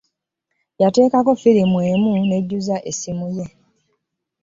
Yatekako 0.81 1.31
firimu 1.41 1.77
emu 1.91 2.11
n'ejuza 2.27 2.75
essimu 2.89 3.27
ye. 3.37 3.45